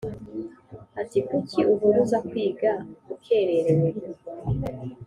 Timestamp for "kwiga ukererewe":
2.29-3.89